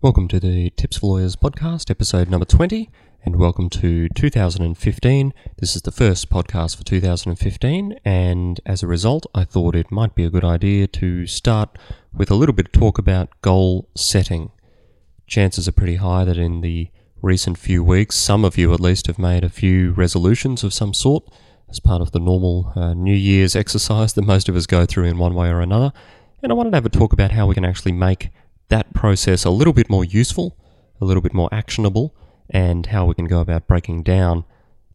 [0.00, 2.88] Welcome to the Tips for Lawyers podcast, episode number 20,
[3.24, 5.34] and welcome to 2015.
[5.56, 10.14] This is the first podcast for 2015, and as a result, I thought it might
[10.14, 11.76] be a good idea to start
[12.12, 14.52] with a little bit of talk about goal setting.
[15.26, 16.90] Chances are pretty high that in the
[17.20, 20.94] recent few weeks, some of you at least have made a few resolutions of some
[20.94, 21.24] sort
[21.68, 25.06] as part of the normal uh, New Year's exercise that most of us go through
[25.06, 25.92] in one way or another.
[26.40, 28.30] And I wanted to have a talk about how we can actually make
[28.68, 30.56] that process a little bit more useful,
[31.00, 32.14] a little bit more actionable,
[32.50, 34.44] and how we can go about breaking down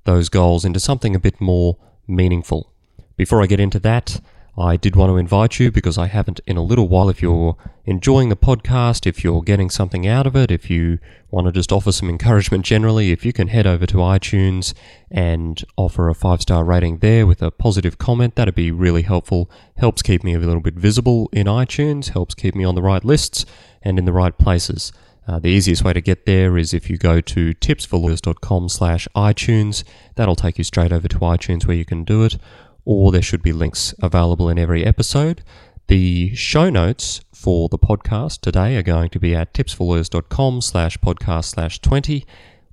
[0.05, 2.71] those goals into something a bit more meaningful.
[3.15, 4.21] Before I get into that,
[4.55, 7.09] I did want to invite you because I haven't in a little while.
[7.09, 10.99] If you're enjoying the podcast, if you're getting something out of it, if you
[11.31, 14.75] want to just offer some encouragement generally, if you can head over to iTunes
[15.09, 19.49] and offer a five star rating there with a positive comment, that'd be really helpful.
[19.77, 23.03] Helps keep me a little bit visible in iTunes, helps keep me on the right
[23.03, 23.47] lists
[23.81, 24.93] and in the right places.
[25.27, 29.83] Uh, the easiest way to get there is if you go to tipsforlawyers.com slash iTunes.
[30.13, 32.37] That'll take you straight over to iTunes where you can do it
[32.85, 35.43] or there should be links available in every episode.
[35.87, 41.45] The show notes for the podcast today are going to be at tipsforlawyers.com slash podcast
[41.45, 42.25] slash 20,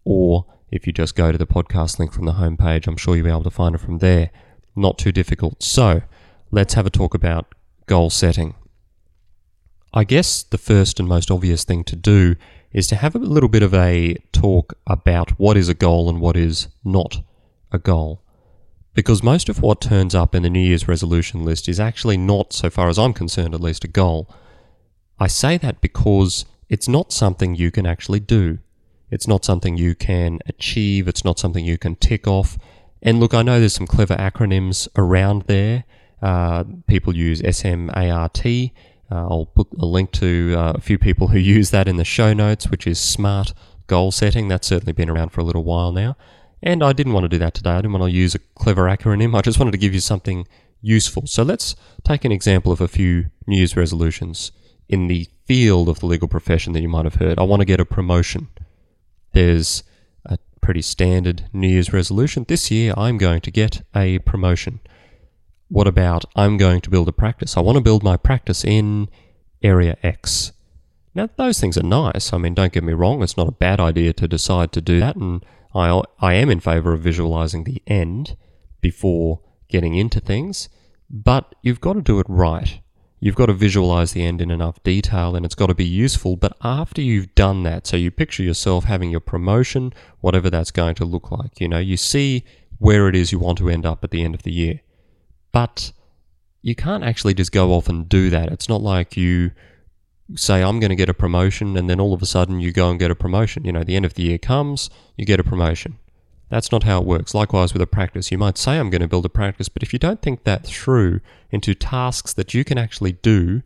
[0.04, 3.24] or if you just go to the podcast link from the homepage, I'm sure you'll
[3.24, 4.30] be able to find it from there.
[4.76, 5.62] Not too difficult.
[5.62, 6.02] So
[6.50, 7.54] let's have a talk about
[7.86, 8.54] goal setting.
[9.92, 12.36] I guess the first and most obvious thing to do
[12.72, 16.20] is to have a little bit of a talk about what is a goal and
[16.20, 17.20] what is not
[17.72, 18.19] a goal
[18.94, 22.52] because most of what turns up in the New Year's resolution list is actually not,
[22.52, 24.28] so far as I'm concerned, at least a goal.
[25.18, 28.58] I say that because it's not something you can actually do.
[29.10, 31.08] It's not something you can achieve.
[31.08, 32.58] It's not something you can tick off.
[33.02, 35.84] And look, I know there's some clever acronyms around there.
[36.22, 38.44] Uh, people use SMART.
[39.12, 42.04] Uh, I'll put a link to uh, a few people who use that in the
[42.04, 43.52] show notes, which is SMART
[43.86, 44.48] goal setting.
[44.48, 46.16] That's certainly been around for a little while now.
[46.62, 47.70] And I didn't want to do that today.
[47.70, 49.36] I didn't want to use a clever acronym.
[49.36, 50.46] I just wanted to give you something
[50.82, 51.26] useful.
[51.26, 51.74] So let's
[52.04, 54.52] take an example of a few New Year's resolutions
[54.88, 57.38] in the field of the legal profession that you might have heard.
[57.38, 58.48] I want to get a promotion.
[59.32, 59.84] There's
[60.24, 62.44] a pretty standard New Year's resolution.
[62.48, 64.80] This year, I'm going to get a promotion.
[65.68, 67.56] What about I'm going to build a practice?
[67.56, 69.08] I want to build my practice in
[69.62, 70.52] area X.
[71.14, 72.32] Now, those things are nice.
[72.32, 75.00] I mean, don't get me wrong, it's not a bad idea to decide to do
[75.00, 75.44] that and
[75.74, 78.36] I, I am in favor of visualizing the end
[78.80, 80.68] before getting into things,
[81.08, 82.80] but you've got to do it right.
[83.22, 86.36] You've got to visualize the end in enough detail and it's got to be useful.
[86.36, 90.94] But after you've done that, so you picture yourself having your promotion, whatever that's going
[90.96, 92.44] to look like, you know, you see
[92.78, 94.80] where it is you want to end up at the end of the year.
[95.52, 95.92] But
[96.62, 98.50] you can't actually just go off and do that.
[98.50, 99.50] It's not like you
[100.36, 102.90] say I'm going to get a promotion and then all of a sudden you go
[102.90, 103.64] and get a promotion.
[103.64, 105.98] You know, the end of the year comes, you get a promotion.
[106.48, 107.34] That's not how it works.
[107.34, 109.92] Likewise with a practice, you might say I'm going to build a practice, but if
[109.92, 111.20] you don't think that through
[111.50, 113.62] into tasks that you can actually do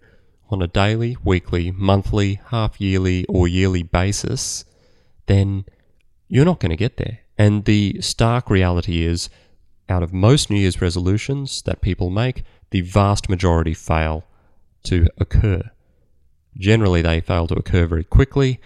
[0.51, 4.67] on a daily, weekly, monthly, half yearly, or yearly basis,
[5.27, 5.65] then
[6.29, 7.21] you're not going to get there.
[7.39, 9.31] And the stark reality is,
[9.89, 14.25] out of most New Year's resolutions that people make, the vast majority fail
[14.85, 15.71] to occur.
[16.57, 18.61] Generally, they fail to occur very quickly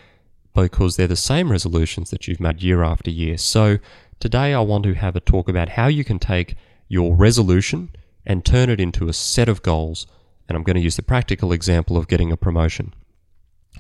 [0.55, 3.39] because they're the same resolutions that you've made year after year.
[3.39, 3.79] So,
[4.21, 6.57] today I want to have a talk about how you can take
[6.89, 7.91] your resolution
[8.27, 10.07] and turn it into a set of goals.
[10.49, 12.95] And I'm going to use the practical example of getting a promotion.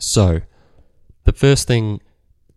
[0.00, 0.40] So,
[1.24, 2.00] the first thing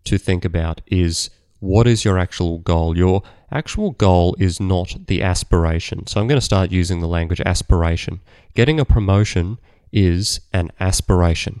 [0.04, 1.30] to think about is
[1.60, 2.96] what is your actual goal?
[2.96, 6.06] Your actual goal is not the aspiration.
[6.06, 8.20] So I'm going to start using the language aspiration.
[8.54, 9.58] Getting a promotion
[9.92, 11.60] is an aspiration.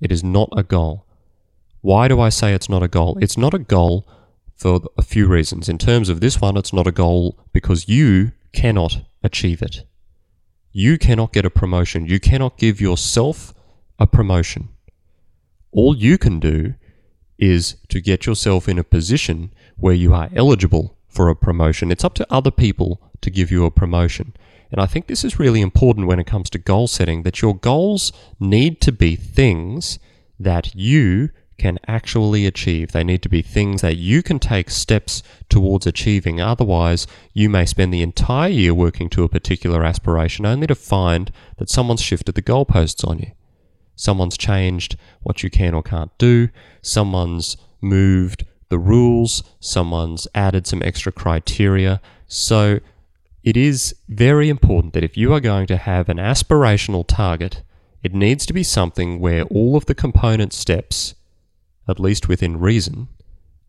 [0.00, 1.06] It is not a goal.
[1.80, 3.18] Why do I say it's not a goal?
[3.20, 4.06] It's not a goal
[4.54, 5.68] for a few reasons.
[5.68, 9.84] In terms of this one, it's not a goal because you cannot achieve it.
[10.72, 12.06] You cannot get a promotion.
[12.06, 13.52] You cannot give yourself
[13.98, 14.68] a promotion.
[15.72, 16.74] All you can do
[17.38, 21.90] is to get yourself in a position where you are eligible for a promotion.
[21.90, 24.34] It's up to other people to give you a promotion.
[24.72, 27.54] And I think this is really important when it comes to goal setting that your
[27.54, 28.10] goals
[28.40, 29.98] need to be things
[30.40, 31.28] that you
[31.58, 32.90] can actually achieve.
[32.90, 36.40] They need to be things that you can take steps towards achieving.
[36.40, 41.30] Otherwise, you may spend the entire year working to a particular aspiration only to find
[41.58, 43.32] that someone's shifted the goalposts on you.
[43.94, 46.48] Someone's changed what you can or can't do.
[46.80, 49.44] Someone's moved the rules.
[49.60, 52.00] Someone's added some extra criteria.
[52.26, 52.80] So
[53.42, 57.62] it is very important that if you are going to have an aspirational target,
[58.02, 61.14] it needs to be something where all of the component steps
[61.88, 63.08] at least within reason,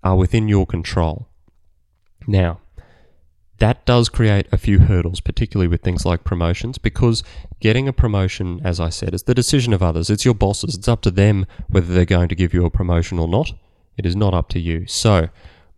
[0.03, 1.27] are within your control.
[2.27, 2.59] Now,
[3.59, 7.23] that does create a few hurdles, particularly with things like promotions, because
[7.59, 10.09] getting a promotion, as I said, is the decision of others.
[10.09, 10.75] It's your bosses.
[10.75, 13.53] It's up to them whether they're going to give you a promotion or not.
[13.97, 14.85] It is not up to you.
[14.87, 15.29] So,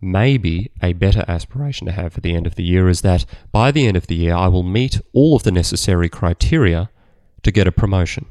[0.05, 3.71] maybe a better aspiration to have for the end of the year is that by
[3.71, 6.89] the end of the year, I will meet all of the necessary criteria
[7.43, 8.27] to get a promotion.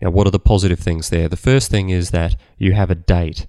[0.00, 1.28] Now, what are the positive things there?
[1.28, 3.46] The first thing is that you have a date.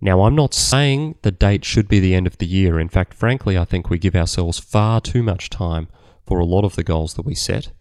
[0.00, 2.78] Now, I'm not saying the date should be the end of the year.
[2.78, 5.88] In fact, frankly, I think we give ourselves far too much time
[6.26, 7.72] for a lot of the goals that we set.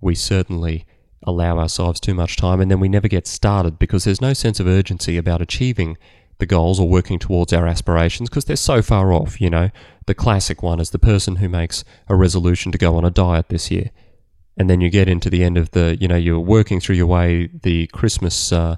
[0.00, 0.86] We certainly
[1.24, 4.58] allow ourselves too much time and then we never get started because there's no sense
[4.58, 5.96] of urgency about achieving
[6.42, 9.70] the goals or working towards our aspirations because they're so far off, you know.
[10.06, 13.48] The classic one is the person who makes a resolution to go on a diet
[13.48, 13.90] this year.
[14.56, 17.06] And then you get into the end of the, you know, you're working through your
[17.06, 18.74] way the Christmas uh,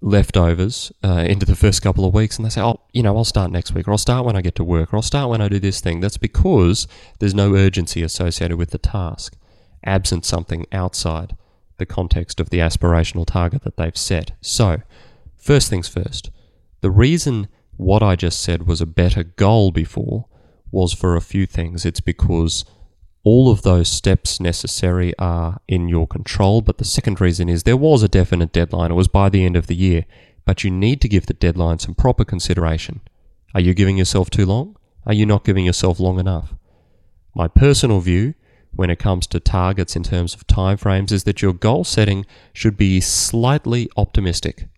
[0.00, 3.24] leftovers uh, into the first couple of weeks, and they say, oh, you know, I'll
[3.24, 5.42] start next week, or I'll start when I get to work, or I'll start when
[5.42, 6.00] I do this thing.
[6.00, 6.88] That's because
[7.18, 9.36] there's no urgency associated with the task,
[9.84, 11.36] absent something outside
[11.76, 14.32] the context of the aspirational target that they've set.
[14.40, 14.80] So,
[15.36, 16.30] first things first,
[16.80, 20.26] the reason what I just said was a better goal before
[20.70, 21.84] was for a few things.
[21.84, 22.64] It's because
[23.22, 26.60] all of those steps necessary are in your control.
[26.60, 28.90] But the second reason is there was a definite deadline.
[28.90, 30.04] It was by the end of the year.
[30.44, 33.00] But you need to give the deadline some proper consideration.
[33.54, 34.76] Are you giving yourself too long?
[35.06, 36.54] Are you not giving yourself long enough?
[37.34, 38.34] My personal view
[38.72, 42.76] when it comes to targets in terms of timeframes is that your goal setting should
[42.76, 44.68] be slightly optimistic.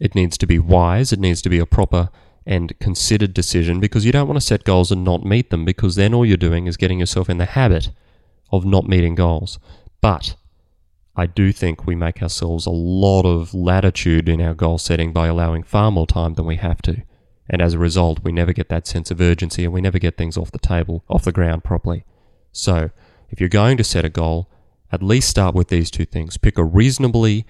[0.00, 2.10] It needs to be wise, it needs to be a proper
[2.46, 5.96] and considered decision because you don't want to set goals and not meet them because
[5.96, 7.90] then all you're doing is getting yourself in the habit
[8.52, 9.58] of not meeting goals.
[10.00, 10.36] But
[11.16, 15.26] I do think we make ourselves a lot of latitude in our goal setting by
[15.26, 17.02] allowing far more time than we have to.
[17.48, 20.16] And as a result, we never get that sense of urgency and we never get
[20.16, 22.04] things off the table, off the ground properly.
[22.52, 22.90] So,
[23.30, 24.48] if you're going to set a goal,
[24.92, 26.36] at least start with these two things.
[26.36, 27.46] Pick a reasonably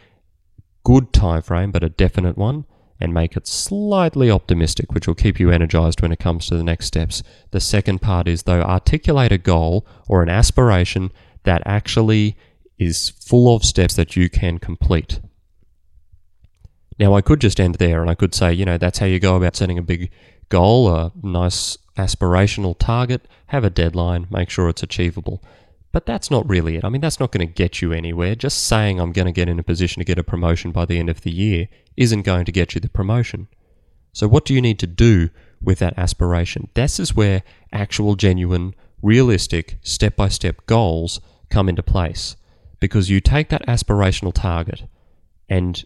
[0.86, 2.64] good time frame, but a definite one,
[3.00, 6.62] and make it slightly optimistic, which will keep you energized when it comes to the
[6.62, 7.24] next steps.
[7.50, 11.10] The second part is, though, articulate a goal or an aspiration
[11.42, 12.36] that actually
[12.78, 15.18] is full of steps that you can complete.
[17.00, 19.18] Now, I could just end there and I could say, you know, that's how you
[19.18, 20.12] go about setting a big
[20.50, 25.42] goal, a nice aspirational target, have a deadline, make sure it's achievable.
[25.96, 26.84] But that's not really it.
[26.84, 28.34] I mean, that's not going to get you anywhere.
[28.34, 30.98] Just saying I'm going to get in a position to get a promotion by the
[30.98, 33.48] end of the year isn't going to get you the promotion.
[34.12, 36.68] So, what do you need to do with that aspiration?
[36.74, 42.36] This is where actual, genuine, realistic, step by step goals come into place.
[42.78, 44.82] Because you take that aspirational target,
[45.48, 45.82] and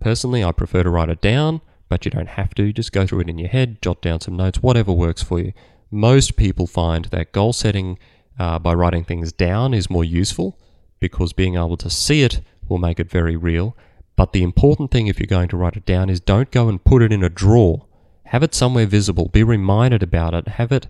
[0.00, 1.60] personally, I prefer to write it down,
[1.90, 2.72] but you don't have to.
[2.72, 5.52] Just go through it in your head, jot down some notes, whatever works for you.
[5.90, 7.98] Most people find that goal setting
[8.40, 10.58] uh, by writing things down is more useful
[10.98, 13.76] because being able to see it will make it very real.
[14.16, 16.82] But the important thing if you're going to write it down is don't go and
[16.82, 17.86] put it in a drawer.
[18.24, 19.28] Have it somewhere visible.
[19.28, 20.48] Be reminded about it.
[20.48, 20.86] Have it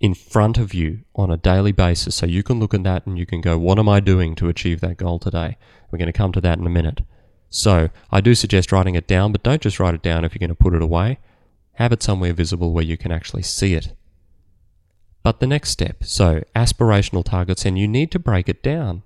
[0.00, 3.18] in front of you on a daily basis so you can look at that and
[3.18, 5.58] you can go, what am I doing to achieve that goal today?
[5.90, 7.02] We're going to come to that in a minute.
[7.50, 10.46] So I do suggest writing it down, but don't just write it down if you're
[10.46, 11.18] going to put it away.
[11.74, 13.92] Have it somewhere visible where you can actually see it.
[15.26, 19.02] But the next step, so aspirational targets, and you need to break it down.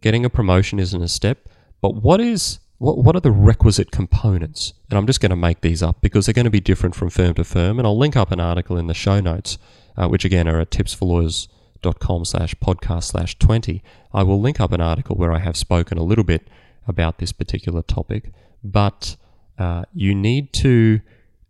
[0.00, 1.46] Getting a promotion isn't a step,
[1.82, 4.72] but what is what, what are the requisite components?
[4.88, 7.10] And I'm just going to make these up because they're going to be different from
[7.10, 7.78] firm to firm.
[7.78, 9.58] And I'll link up an article in the show notes,
[9.94, 13.82] uh, which again are at tipsforlawyers.com slash podcast slash 20.
[14.14, 16.48] I will link up an article where I have spoken a little bit
[16.88, 18.32] about this particular topic,
[18.64, 19.16] but
[19.58, 21.02] uh, you need to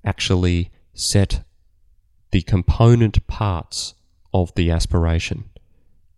[0.04, 1.44] actually set
[2.36, 3.94] the component parts
[4.34, 5.44] of the aspiration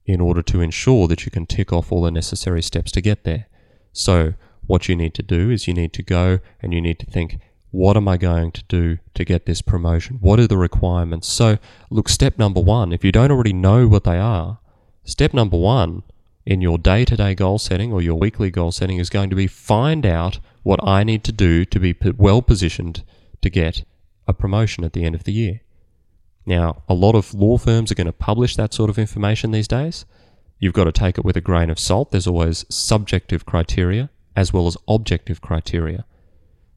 [0.04, 3.22] in order to ensure that you can tick off all the necessary steps to get
[3.22, 3.46] there.
[3.92, 4.34] So,
[4.66, 7.38] what you need to do is you need to go and you need to think,
[7.70, 10.16] what am I going to do to get this promotion?
[10.20, 11.28] What are the requirements?
[11.28, 11.58] So,
[11.88, 14.58] look, step number one, if you don't already know what they are,
[15.04, 16.02] step number one
[16.44, 19.36] in your day to day goal setting or your weekly goal setting is going to
[19.36, 23.04] be find out what I need to do to be well positioned
[23.40, 23.84] to get
[24.26, 25.60] a promotion at the end of the year.
[26.48, 29.68] Now, a lot of law firms are going to publish that sort of information these
[29.68, 30.06] days.
[30.58, 32.10] You've got to take it with a grain of salt.
[32.10, 36.06] There's always subjective criteria as well as objective criteria.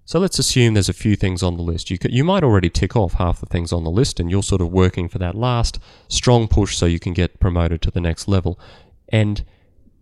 [0.03, 1.89] So let's assume there's a few things on the list.
[1.89, 4.43] You, could, you might already tick off half the things on the list and you're
[4.43, 8.01] sort of working for that last strong push so you can get promoted to the
[8.01, 8.59] next level.
[9.07, 9.45] And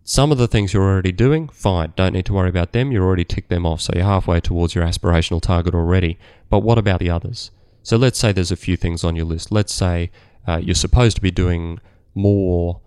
[0.02, 2.90] Some of the things you're already doing, fine, don't need to worry about them.
[2.90, 6.18] You're already ticked them off, so you're halfway towards your aspirational target already.
[6.48, 7.52] But what about the others?
[7.90, 9.50] So let's say there's a few things on your list.
[9.50, 10.12] Let's say
[10.46, 11.80] uh, you're supposed to be doing
[12.14, 12.80] more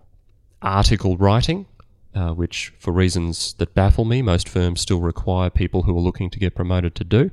[0.62, 1.66] article writing,
[2.14, 6.30] uh, which, for reasons that baffle me, most firms still require people who are looking
[6.30, 7.30] to get promoted to do.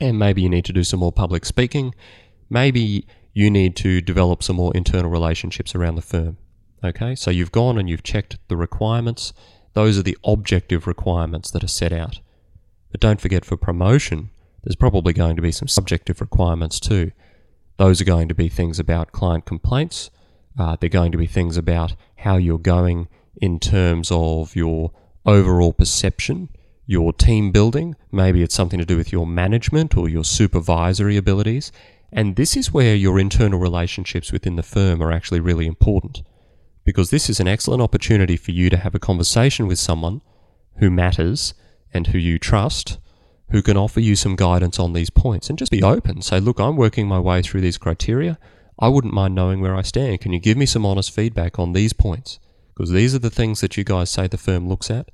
[0.00, 1.96] And maybe you need to do some more public speaking.
[2.48, 6.36] Maybe you need to develop some more internal relationships around the firm.
[6.84, 9.32] Okay, so you've gone and you've checked the requirements.
[9.72, 12.20] Those are the objective requirements that are set out.
[12.92, 14.30] But don't forget for promotion,
[14.68, 17.10] there's probably going to be some subjective requirements too.
[17.78, 20.10] Those are going to be things about client complaints.
[20.58, 23.08] Uh, they're going to be things about how you're going
[23.40, 24.92] in terms of your
[25.24, 26.50] overall perception,
[26.84, 27.96] your team building.
[28.12, 31.72] Maybe it's something to do with your management or your supervisory abilities.
[32.12, 36.22] And this is where your internal relationships within the firm are actually really important
[36.84, 40.20] because this is an excellent opportunity for you to have a conversation with someone
[40.76, 41.54] who matters
[41.94, 42.98] and who you trust,
[43.50, 46.22] who can offer you some guidance on these points and just be open.
[46.22, 48.38] Say, look, I'm working my way through these criteria.
[48.78, 50.20] I wouldn't mind knowing where I stand.
[50.20, 52.38] Can you give me some honest feedback on these points?
[52.74, 55.10] Because these are the things that you guys say the firm looks at.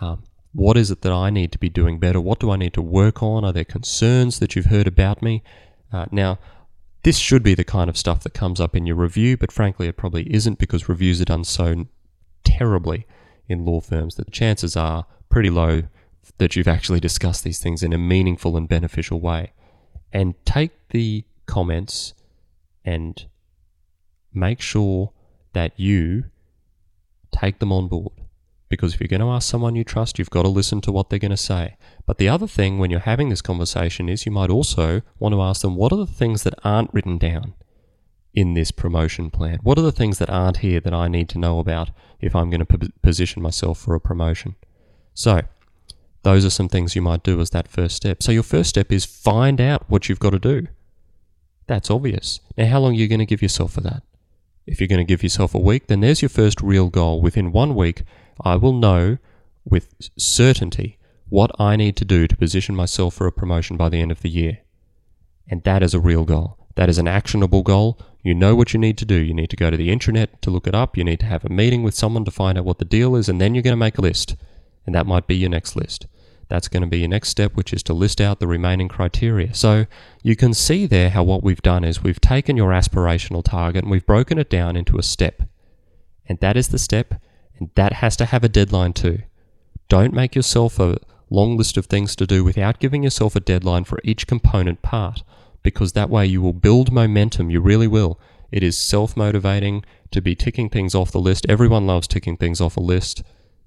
[0.00, 2.20] Um, what is it that I need to be doing better?
[2.20, 3.44] What do I need to work on?
[3.44, 5.42] Are there concerns that you've heard about me?
[5.92, 6.38] Uh, now,
[7.02, 9.88] this should be the kind of stuff that comes up in your review, but frankly,
[9.88, 11.86] it probably isn't because reviews are done so
[12.44, 13.06] terribly
[13.48, 15.82] in law firms that the chances are pretty low
[16.38, 19.52] that you've actually discussed these things in a meaningful and beneficial way.
[20.12, 22.14] And take the comments
[22.84, 23.26] and
[24.32, 25.12] make sure
[25.52, 26.24] that you
[27.32, 28.12] take them on board.
[28.68, 31.08] Because if you're going to ask someone you trust, you've got to listen to what
[31.08, 31.76] they're going to say.
[32.06, 35.42] But the other thing when you're having this conversation is you might also want to
[35.42, 37.54] ask them what are the things that aren't written down
[38.32, 39.60] in this promotion plan?
[39.62, 41.90] What are the things that aren't here that I need to know about
[42.20, 44.56] if I'm going to position myself for a promotion?
[45.12, 45.42] So,
[46.24, 48.22] those are some things you might do as that first step.
[48.22, 50.66] So, your first step is find out what you've got to do.
[51.66, 52.40] That's obvious.
[52.58, 54.02] Now, how long are you going to give yourself for that?
[54.66, 57.20] If you're going to give yourself a week, then there's your first real goal.
[57.20, 58.02] Within one week,
[58.42, 59.18] I will know
[59.64, 64.00] with certainty what I need to do to position myself for a promotion by the
[64.00, 64.58] end of the year.
[65.48, 66.58] And that is a real goal.
[66.76, 68.00] That is an actionable goal.
[68.22, 69.16] You know what you need to do.
[69.16, 70.96] You need to go to the intranet to look it up.
[70.96, 73.28] You need to have a meeting with someone to find out what the deal is,
[73.28, 74.36] and then you're going to make a list.
[74.86, 76.06] And that might be your next list.
[76.48, 79.54] That's going to be your next step, which is to list out the remaining criteria.
[79.54, 79.86] So
[80.22, 83.90] you can see there how what we've done is we've taken your aspirational target and
[83.90, 85.42] we've broken it down into a step.
[86.26, 87.20] And that is the step,
[87.58, 89.20] and that has to have a deadline too.
[89.88, 90.98] Don't make yourself a
[91.30, 95.22] long list of things to do without giving yourself a deadline for each component part,
[95.62, 97.50] because that way you will build momentum.
[97.50, 98.18] You really will.
[98.50, 101.44] It is self motivating to be ticking things off the list.
[101.48, 103.22] Everyone loves ticking things off a list.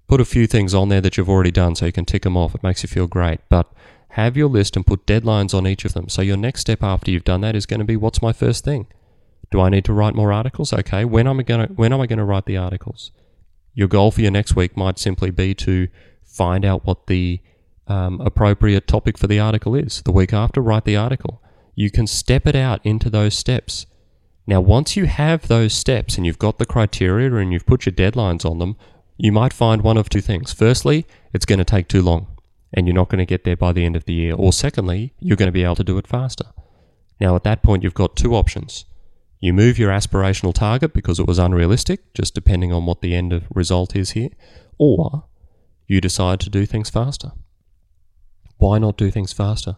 [0.07, 2.37] Put a few things on there that you've already done so you can tick them
[2.37, 2.55] off.
[2.55, 3.41] It makes you feel great.
[3.49, 3.71] But
[4.09, 6.09] have your list and put deadlines on each of them.
[6.09, 8.63] So your next step after you've done that is going to be what's my first
[8.63, 8.87] thing?
[9.51, 10.73] Do I need to write more articles?
[10.73, 13.11] Okay, when am I going to when am I going to write the articles?
[13.73, 15.87] Your goal for your next week might simply be to
[16.23, 17.39] find out what the
[17.87, 20.01] um, appropriate topic for the article is.
[20.01, 21.41] The week after, write the article.
[21.75, 23.85] You can step it out into those steps.
[24.47, 27.93] Now, once you have those steps and you've got the criteria and you've put your
[27.93, 28.77] deadlines on them,
[29.17, 30.53] you might find one of two things.
[30.53, 32.27] Firstly, it's going to take too long
[32.73, 34.35] and you're not going to get there by the end of the year.
[34.35, 36.45] Or secondly, you're going to be able to do it faster.
[37.19, 38.85] Now, at that point, you've got two options.
[39.39, 43.33] You move your aspirational target because it was unrealistic, just depending on what the end
[43.33, 44.29] of result is here,
[44.77, 45.25] or
[45.87, 47.31] you decide to do things faster.
[48.57, 49.77] Why not do things faster?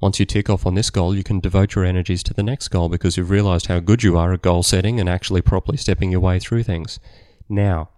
[0.00, 2.68] Once you tick off on this goal, you can devote your energies to the next
[2.68, 6.10] goal because you've realized how good you are at goal setting and actually properly stepping
[6.10, 7.00] your way through things.
[7.48, 7.88] Now,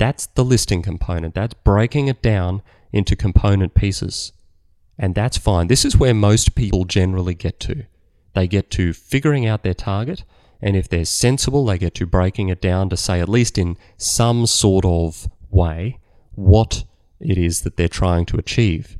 [0.00, 1.34] that's the listing component.
[1.34, 4.32] That's breaking it down into component pieces.
[4.98, 5.66] And that's fine.
[5.66, 7.84] This is where most people generally get to.
[8.34, 10.24] They get to figuring out their target,
[10.62, 13.76] and if they're sensible, they get to breaking it down to say, at least in
[13.98, 15.98] some sort of way,
[16.34, 16.84] what
[17.20, 18.98] it is that they're trying to achieve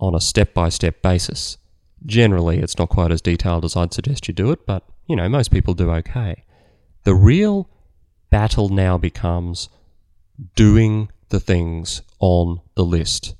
[0.00, 1.58] on a step by step basis.
[2.04, 5.28] Generally, it's not quite as detailed as I'd suggest you do it, but you know,
[5.28, 6.42] most people do okay.
[7.04, 7.68] The real
[8.30, 9.68] battle now becomes
[10.54, 13.34] doing the things on the list.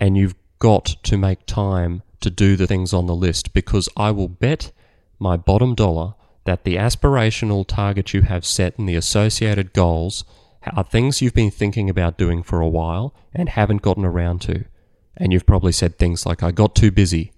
[0.00, 4.10] And you've got to make time to do the things on the list because I
[4.10, 4.72] will bet
[5.18, 6.14] my bottom dollar
[6.44, 10.24] that the aspirational target you have set and the associated goals
[10.74, 14.64] are things you've been thinking about doing for a while and haven't gotten around to.
[15.16, 17.32] And you've probably said things like, I got too busy.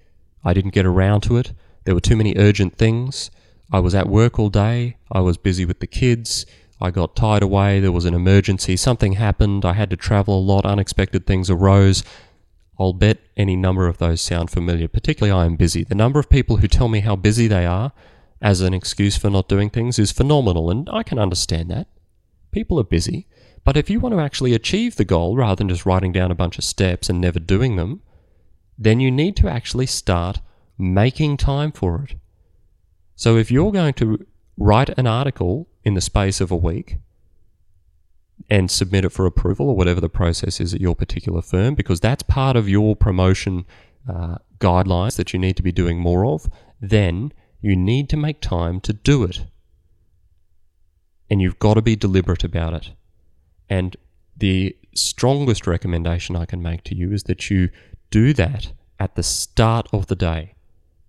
[0.44, 1.52] I didn't get around to it.
[1.84, 3.30] There were too many urgent things.
[3.72, 4.96] I was at work all day.
[5.10, 6.46] I was busy with the kids.
[6.80, 10.40] I got tied away, there was an emergency, something happened, I had to travel a
[10.40, 12.02] lot, unexpected things arose.
[12.78, 15.84] I'll bet any number of those sound familiar, particularly I am busy.
[15.84, 17.92] The number of people who tell me how busy they are
[18.40, 21.88] as an excuse for not doing things is phenomenal, and I can understand that.
[22.50, 23.26] People are busy.
[23.64, 26.34] But if you want to actually achieve the goal rather than just writing down a
[26.34, 28.00] bunch of steps and never doing them,
[28.78, 30.40] then you need to actually start
[30.78, 32.14] making time for it.
[33.14, 36.96] So if you're going to write an article in the space of a week
[38.48, 42.00] and submit it for approval or whatever the process is at your particular firm, because
[42.00, 43.64] that's part of your promotion
[44.08, 46.48] uh, guidelines that you need to be doing more of,
[46.80, 49.44] then you need to make time to do it.
[51.28, 52.90] And you've got to be deliberate about it.
[53.68, 53.96] And
[54.36, 57.68] the strongest recommendation I can make to you is that you
[58.10, 60.54] do that at the start of the day.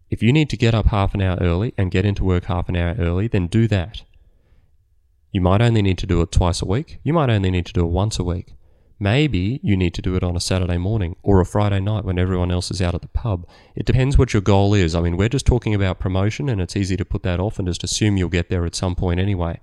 [0.10, 2.70] If you need to get up half an hour early and get into work half
[2.70, 4.04] an hour early, then do that.
[5.32, 7.00] You might only need to do it twice a week.
[7.04, 8.54] You might only need to do it once a week.
[9.00, 12.20] Maybe you need to do it on a Saturday morning or a Friday night when
[12.20, 13.48] everyone else is out at the pub.
[13.76, 14.94] It depends what your goal is.
[14.94, 17.68] I mean, we're just talking about promotion and it's easy to put that off and
[17.68, 19.60] just assume you'll get there at some point anyway.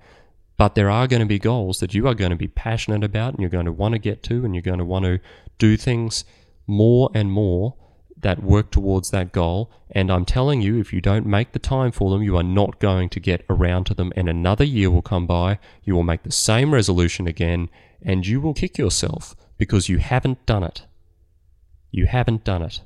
[0.56, 3.34] But there are going to be goals that you are going to be passionate about
[3.34, 5.20] and you're going to want to get to and you're going to want to
[5.58, 6.24] do things
[6.66, 7.76] more and more
[8.20, 9.70] that work towards that goal.
[9.90, 12.78] And I'm telling you, if you don't make the time for them, you are not
[12.78, 14.12] going to get around to them.
[14.16, 17.68] And another year will come by, you will make the same resolution again,
[18.02, 20.82] and you will kick yourself because you haven't done it.
[21.90, 22.80] You haven't done it.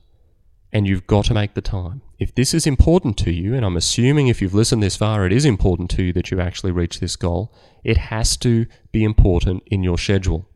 [0.73, 2.01] And you've got to make the time.
[2.19, 5.33] If this is important to you, and I'm assuming if you've listened this far, it
[5.33, 7.53] is important to you that you actually reach this goal,
[7.85, 10.49] it has to be important in your schedule.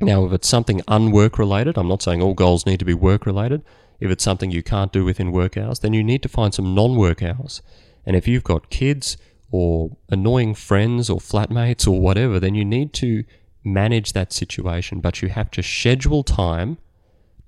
[0.00, 3.26] Now, if it's something unwork related, I'm not saying all goals need to be work
[3.26, 3.64] related.
[3.98, 6.74] If it's something you can't do within work hours, then you need to find some
[6.74, 7.62] non work hours.
[8.06, 9.16] And if you've got kids
[9.50, 13.24] or annoying friends or flatmates or whatever, then you need to
[13.64, 15.00] manage that situation.
[15.00, 16.78] But you have to schedule time,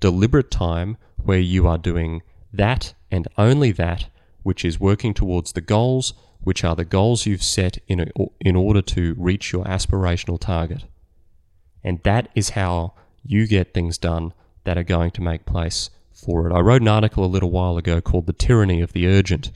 [0.01, 4.07] deliberate time, where you are doing that and only that
[4.43, 8.07] which is working towards the goals, which are the goals you've set in, a,
[8.41, 10.85] in order to reach your aspirational target.
[11.83, 14.33] And that is how you get things done
[14.65, 16.55] that are going to make place for it.
[16.55, 19.51] I wrote an article a little while ago called The Tyranny of the Urgent.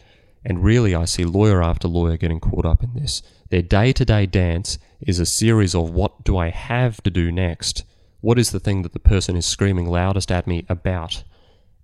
[0.45, 3.23] And really, I see lawyer after lawyer getting caught up in this.
[3.51, 7.31] Their day to day dance is a series of what do I have to do
[7.31, 7.85] next?
[8.21, 11.25] What is the thing that the person is screaming loudest at me about?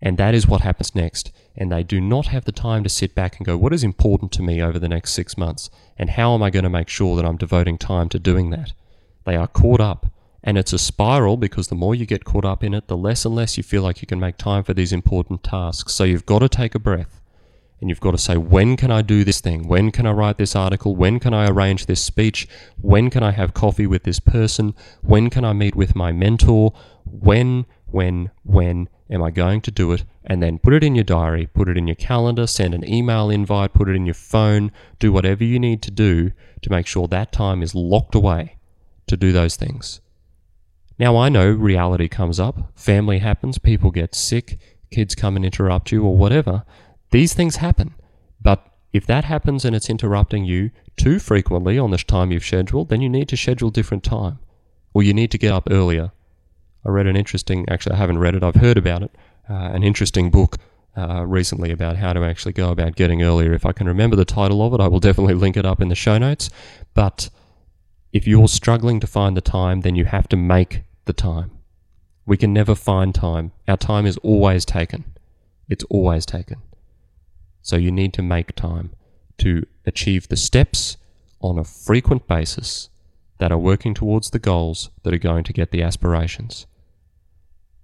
[0.03, 1.31] And that is what happens next.
[1.55, 4.33] And they do not have the time to sit back and go, what is important
[4.33, 5.68] to me over the next six months?
[5.98, 8.72] And how am I going to make sure that I'm devoting time to doing that?
[9.24, 10.07] They are caught up
[10.42, 13.24] and it's a spiral because the more you get caught up in it, the less
[13.24, 15.94] and less you feel like you can make time for these important tasks.
[15.94, 17.20] So you've got to take a breath
[17.81, 19.66] and you've got to say, when can I do this thing?
[19.66, 20.96] When can I write this article?
[20.96, 22.46] When can I arrange this speech?
[22.81, 24.74] When can I have coffee with this person?
[25.03, 26.72] When can I meet with my mentor?
[27.05, 30.05] When, when, when am I going to do it?
[30.24, 33.31] And then put it in your diary, put it in your calendar, send an email
[33.31, 37.09] invite, put it in your phone, do whatever you need to do to make sure
[37.09, 38.57] that time is locked away
[39.07, 40.00] to do those things.
[41.00, 44.58] Now, I know reality comes up, family happens, people get sick,
[44.90, 46.62] kids come and interrupt you, or whatever.
[47.10, 47.94] These things happen.
[48.38, 52.90] But if that happens and it's interrupting you too frequently on this time you've scheduled,
[52.90, 54.40] then you need to schedule different time.
[54.92, 56.12] Or you need to get up earlier.
[56.84, 59.16] I read an interesting, actually, I haven't read it, I've heard about it,
[59.48, 60.58] uh, an interesting book
[60.98, 63.54] uh, recently about how to actually go about getting earlier.
[63.54, 65.88] If I can remember the title of it, I will definitely link it up in
[65.88, 66.50] the show notes.
[66.92, 67.30] But
[68.12, 71.50] if you're struggling to find the time, then you have to make the time.
[72.26, 73.52] We can never find time.
[73.66, 75.04] Our time is always taken.
[75.68, 76.58] It's always taken.
[77.62, 78.90] So you need to make time
[79.38, 80.96] to achieve the steps
[81.40, 82.90] on a frequent basis
[83.38, 86.66] that are working towards the goals that are going to get the aspirations.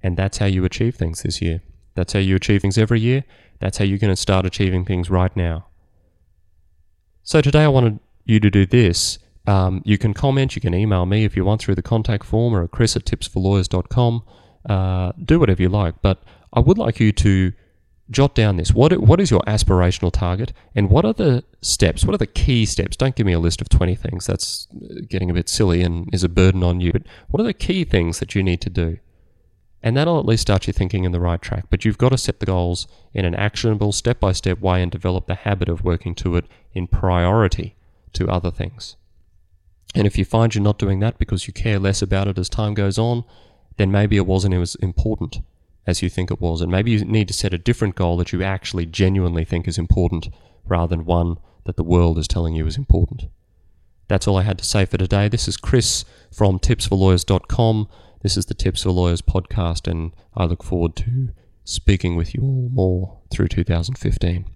[0.03, 1.63] And that's how you achieve things this year.
[1.95, 3.25] That's how you achieve things every year.
[3.59, 5.67] That's how you're going to start achieving things right now.
[7.23, 11.07] So today I wanted you to do this um, you can comment, you can email
[11.07, 14.23] me if you want through the contact form or at chris at tipsforlawyers.com.
[14.69, 17.53] Uh, do whatever you like, but I would like you to
[18.11, 18.73] jot down this.
[18.73, 22.05] What, what is your aspirational target and what are the steps?
[22.05, 22.97] What are the key steps?
[22.97, 24.27] Don't give me a list of 20 things.
[24.27, 26.93] That's uh, getting a bit silly and is a burden on you.
[26.93, 28.99] But what are the key things that you need to do?
[29.83, 31.67] And that'll at least start you thinking in the right track.
[31.71, 34.91] But you've got to set the goals in an actionable, step by step way and
[34.91, 37.77] develop the habit of working to it in priority
[38.15, 38.97] to other things.
[39.95, 42.49] And if you find you're not doing that because you care less about it as
[42.49, 43.25] time goes on,
[43.77, 45.41] then maybe it wasn't as important
[45.87, 46.61] as you think it was.
[46.61, 49.79] And maybe you need to set a different goal that you actually genuinely think is
[49.79, 50.29] important
[50.65, 53.25] rather than one that the world is telling you is important.
[54.09, 55.29] That's all I had to say for today.
[55.29, 57.89] This is Chris from tipsforlawyers.com.
[58.23, 61.31] This is the Tips for Lawyers podcast, and I look forward to
[61.65, 64.56] speaking with you all more through 2015.